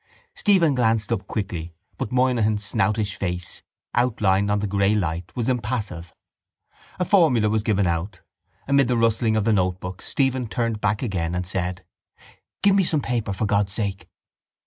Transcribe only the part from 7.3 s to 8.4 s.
was given out.